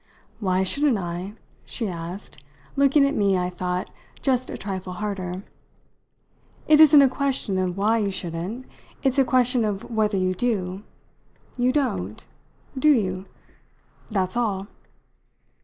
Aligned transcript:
"Why 0.39 0.63
shouldn't 0.63 0.97
I?" 0.97 1.33
she 1.63 1.87
asked, 1.87 2.43
looking 2.75 3.05
at 3.05 3.13
me, 3.13 3.37
I 3.37 3.51
thought, 3.51 3.91
just 4.23 4.49
a 4.49 4.57
trifle 4.57 4.93
harder. 4.93 5.43
"It 6.67 6.79
isn't 6.79 7.03
a 7.03 7.07
question 7.07 7.59
of 7.59 7.77
why 7.77 7.99
you 7.99 8.09
shouldn't 8.09 8.65
it's 9.03 9.19
a 9.19 9.23
question 9.23 9.63
of 9.63 9.83
whether 9.91 10.17
you 10.17 10.33
do. 10.33 10.81
You 11.55 11.71
don't 11.71 12.25
do 12.75 12.89
you? 12.89 13.27
That's 14.09 14.35
all." 14.35 14.65